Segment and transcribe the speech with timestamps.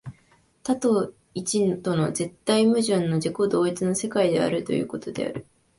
[0.63, 5.45] 多と一との絶対矛盾の自己同一の世界であるということである。